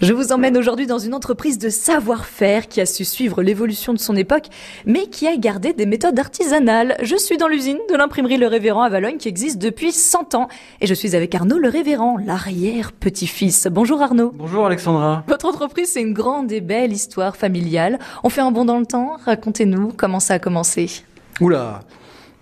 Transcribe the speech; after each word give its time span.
Je 0.00 0.12
vous 0.12 0.30
emmène 0.30 0.56
aujourd'hui 0.56 0.86
dans 0.86 1.00
une 1.00 1.12
entreprise 1.12 1.58
de 1.58 1.70
savoir-faire 1.70 2.68
qui 2.68 2.80
a 2.80 2.86
su 2.86 3.04
suivre 3.04 3.42
l'évolution 3.42 3.92
de 3.92 3.98
son 3.98 4.14
époque, 4.14 4.46
mais 4.86 5.08
qui 5.08 5.26
a 5.26 5.36
gardé 5.36 5.72
des 5.72 5.86
méthodes 5.86 6.16
artisanales. 6.20 6.96
Je 7.02 7.16
suis 7.16 7.36
dans 7.36 7.48
l'usine 7.48 7.78
de 7.90 7.96
l'imprimerie 7.96 8.36
Le 8.36 8.46
Révérend 8.46 8.82
à 8.82 8.90
Valogne 8.90 9.16
qui 9.16 9.26
existe 9.26 9.58
depuis 9.58 9.90
100 9.90 10.36
ans. 10.36 10.46
Et 10.80 10.86
je 10.86 10.94
suis 10.94 11.16
avec 11.16 11.34
Arnaud 11.34 11.58
Le 11.58 11.68
Révérend, 11.68 12.16
l'arrière-petit-fils. 12.16 13.66
Bonjour 13.72 14.00
Arnaud. 14.00 14.32
Bonjour 14.36 14.66
Alexandra. 14.66 15.24
Votre 15.26 15.46
entreprise, 15.46 15.88
c'est 15.88 16.02
une 16.02 16.14
grande 16.14 16.52
et 16.52 16.60
belle 16.60 16.92
histoire 16.92 17.34
familiale. 17.34 17.98
On 18.22 18.28
fait 18.28 18.40
un 18.40 18.52
bond 18.52 18.64
dans 18.64 18.78
le 18.78 18.86
temps. 18.86 19.16
Racontez-nous 19.24 19.94
comment 19.96 20.20
ça 20.20 20.34
a 20.34 20.38
commencé. 20.38 21.02
Oula 21.40 21.80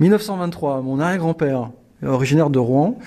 1923, 0.01 0.83
mon 0.83 1.01
arrière-grand-père, 1.01 1.71
originaire 2.05 2.51
de 2.51 2.59
Rouen, 2.59 2.99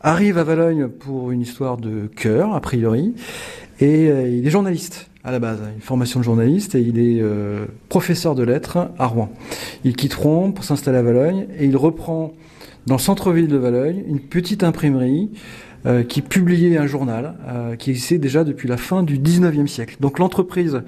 arrive 0.00 0.38
à 0.38 0.44
Valogne 0.44 0.88
pour 0.88 1.30
une 1.30 1.42
histoire 1.42 1.76
de 1.76 2.06
cœur, 2.06 2.54
a 2.54 2.60
priori, 2.60 3.14
et 3.80 4.08
euh, 4.08 4.28
il 4.28 4.46
est 4.46 4.50
journaliste 4.50 5.08
à 5.24 5.30
la 5.30 5.38
base, 5.38 5.58
une 5.74 5.82
formation 5.82 6.20
de 6.20 6.24
journaliste, 6.24 6.74
et 6.74 6.80
il 6.80 6.98
est 6.98 7.20
euh, 7.20 7.66
professeur 7.88 8.34
de 8.34 8.42
lettres 8.42 8.90
à 8.98 9.06
Rouen. 9.06 9.30
Il 9.84 9.94
quitte 9.96 10.14
Rouen 10.14 10.50
pour 10.50 10.64
s'installer 10.64 10.98
à 10.98 11.02
Valogne, 11.02 11.46
et 11.58 11.66
il 11.66 11.76
reprend 11.76 12.32
dans 12.86 12.96
le 12.96 13.00
centre-ville 13.00 13.48
de 13.48 13.56
Valogne 13.56 14.02
une 14.08 14.20
petite 14.20 14.64
imprimerie 14.64 15.30
euh, 15.86 16.02
qui 16.02 16.22
publiait 16.22 16.76
un 16.76 16.86
journal 16.86 17.34
qui 17.78 17.90
existait 17.90 18.18
déjà 18.18 18.44
depuis 18.44 18.68
la 18.68 18.76
fin 18.76 19.02
du 19.02 19.18
19e 19.18 19.66
siècle. 19.66 19.96
Donc 20.00 20.18
l'entreprise 20.18 20.82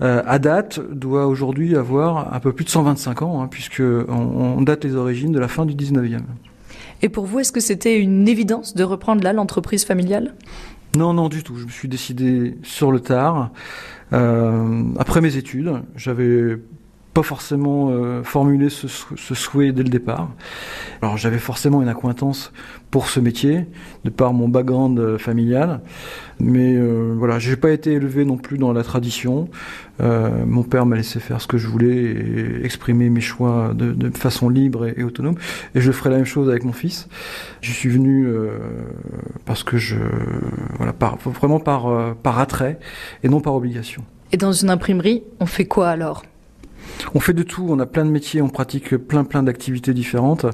à 0.00 0.38
date 0.38 0.80
doit 0.92 1.26
aujourd'hui 1.26 1.76
avoir 1.76 2.34
un 2.34 2.40
peu 2.40 2.52
plus 2.52 2.64
de 2.64 2.70
125 2.70 3.22
ans, 3.22 3.42
hein, 3.42 3.48
puisque 3.48 3.82
on 3.82 4.60
date 4.62 4.84
les 4.84 4.94
origines 4.94 5.32
de 5.32 5.38
la 5.38 5.48
fin 5.48 5.64
du 5.64 5.74
19e. 5.74 6.20
Et 7.02 7.08
pour 7.08 7.26
vous, 7.26 7.40
est-ce 7.40 7.52
que 7.52 7.60
c'était 7.60 7.98
une 7.98 8.26
évidence 8.26 8.74
de 8.74 8.82
reprendre 8.82 9.22
là 9.22 9.32
l'entreprise 9.32 9.84
familiale? 9.84 10.34
Non, 10.96 11.12
non, 11.12 11.28
du 11.28 11.42
tout. 11.42 11.56
Je 11.56 11.66
me 11.66 11.70
suis 11.70 11.88
décidé 11.88 12.56
sur 12.62 12.90
le 12.90 13.00
tard. 13.00 13.50
Euh, 14.14 14.82
après 14.98 15.20
mes 15.20 15.36
études, 15.36 15.82
j'avais 15.94 16.56
pas 17.16 17.22
forcément 17.22 17.88
euh, 17.88 18.22
formulé 18.22 18.68
ce, 18.68 18.88
souhait 19.34 19.72
dès 19.72 19.82
le 19.82 19.88
départ. 19.88 20.28
Alors 21.00 21.16
j'avais 21.16 21.38
forcément 21.38 21.80
une 21.80 21.88
accointance 21.88 22.52
pour 22.90 23.08
ce 23.08 23.20
métier, 23.20 23.64
de 24.04 24.10
par 24.10 24.34
mon 24.34 24.50
background 24.50 24.98
euh, 24.98 25.16
familial, 25.16 25.80
mais 26.40 26.74
euh, 26.74 27.14
voilà, 27.16 27.38
j'ai 27.38 27.56
pas 27.56 27.70
été 27.70 27.92
élevé 27.92 28.26
non 28.26 28.36
plus 28.36 28.58
dans 28.58 28.74
la 28.74 28.82
tradition. 28.82 29.48
Euh, 30.02 30.44
mon 30.44 30.62
père 30.62 30.84
m'a 30.84 30.96
laissé 30.96 31.18
faire 31.18 31.40
ce 31.40 31.46
que 31.46 31.56
je 31.56 31.68
voulais 31.68 31.96
et 31.96 32.64
exprimer 32.66 33.08
mes 33.08 33.22
choix 33.22 33.72
de, 33.72 34.10
façon 34.10 34.50
libre 34.50 34.86
et, 34.86 35.02
autonome, 35.02 35.36
et 35.74 35.80
je 35.80 35.92
ferai 35.92 36.10
la 36.10 36.16
même 36.16 36.26
chose 36.26 36.50
avec 36.50 36.64
mon 36.64 36.74
fils. 36.74 37.08
Je 37.62 37.72
suis 37.72 37.88
venu 37.88 38.26
euh, 38.26 38.58
parce 39.46 39.62
que 39.62 39.78
je, 39.78 39.96
voilà, 40.76 40.94
vraiment 41.24 41.60
par, 41.60 42.14
par 42.16 42.38
attrait 42.38 42.78
et 43.22 43.30
non 43.30 43.40
par 43.40 43.54
obligation. 43.54 44.04
Et 44.32 44.36
dans 44.36 44.52
une 44.52 44.68
imprimerie, 44.68 45.22
on 45.40 45.46
fait 45.46 45.64
quoi 45.64 45.88
alors? 45.88 46.22
On 47.14 47.20
fait 47.20 47.32
de 47.32 47.42
tout, 47.42 47.66
on 47.68 47.78
a 47.78 47.86
plein 47.86 48.04
de 48.04 48.10
métiers, 48.10 48.42
on 48.42 48.48
pratique 48.48 48.96
plein 48.96 49.24
plein 49.24 49.42
d'activités 49.42 49.94
différentes. 49.94 50.46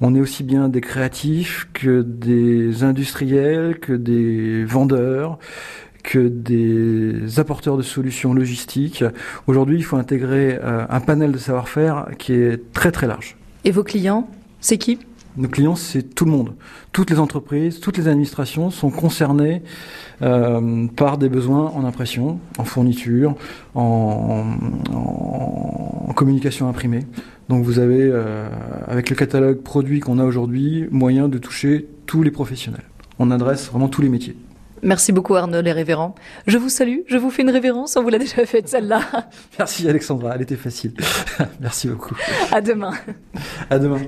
On 0.00 0.14
est 0.14 0.20
aussi 0.20 0.44
bien 0.44 0.68
des 0.68 0.80
créatifs 0.80 1.68
que 1.72 2.02
des 2.02 2.84
industriels, 2.84 3.78
que 3.78 3.92
des 3.92 4.64
vendeurs, 4.64 5.38
que 6.02 6.28
des 6.28 7.38
apporteurs 7.40 7.76
de 7.76 7.82
solutions 7.82 8.32
logistiques. 8.32 9.04
Aujourd'hui, 9.46 9.76
il 9.76 9.82
faut 9.84 9.96
intégrer 9.96 10.58
euh, 10.62 10.86
un 10.88 11.00
panel 11.00 11.32
de 11.32 11.38
savoir-faire 11.38 12.06
qui 12.18 12.32
est 12.32 12.72
très 12.72 12.92
très 12.92 13.06
large. 13.06 13.36
Et 13.64 13.72
vos 13.72 13.82
clients, 13.82 14.28
c'est 14.60 14.78
qui? 14.78 14.98
Nos 15.36 15.48
clients, 15.48 15.76
c'est 15.76 16.02
tout 16.14 16.24
le 16.24 16.30
monde. 16.30 16.54
Toutes 16.92 17.10
les 17.10 17.18
entreprises, 17.18 17.80
toutes 17.80 17.98
les 17.98 18.08
administrations 18.08 18.70
sont 18.70 18.90
concernées 18.90 19.62
euh, 20.22 20.86
par 20.96 21.18
des 21.18 21.28
besoins 21.28 21.70
en 21.74 21.84
impression, 21.84 22.38
en 22.58 22.64
fourniture, 22.64 23.34
en, 23.74 24.44
en, 24.92 26.06
en 26.08 26.12
communication 26.14 26.68
imprimée. 26.68 27.06
Donc 27.48 27.64
vous 27.64 27.78
avez, 27.78 28.02
euh, 28.02 28.48
avec 28.86 29.10
le 29.10 29.16
catalogue 29.16 29.58
produit 29.62 30.00
qu'on 30.00 30.18
a 30.18 30.24
aujourd'hui, 30.24 30.88
moyen 30.90 31.28
de 31.28 31.38
toucher 31.38 31.86
tous 32.06 32.22
les 32.22 32.30
professionnels. 32.30 32.84
On 33.18 33.30
adresse 33.30 33.68
vraiment 33.68 33.88
tous 33.88 34.02
les 34.02 34.08
métiers. 34.08 34.36
Merci 34.82 35.12
beaucoup 35.12 35.34
Arnaud 35.34 35.62
les 35.62 35.72
révérends. 35.72 36.14
Je 36.46 36.58
vous 36.58 36.68
salue, 36.68 36.98
je 37.06 37.16
vous 37.16 37.30
fais 37.30 37.42
une 37.42 37.50
révérence, 37.50 37.96
on 37.96 38.02
vous 38.02 38.10
l'a 38.10 38.18
déjà 38.18 38.44
faite 38.44 38.68
celle-là. 38.68 39.00
Merci 39.58 39.88
Alexandra, 39.88 40.34
elle 40.34 40.42
était 40.42 40.56
facile. 40.56 40.92
Merci 41.60 41.88
beaucoup. 41.88 42.14
À 42.52 42.60
demain. 42.60 42.92
À 43.70 43.78
demain. 43.78 44.00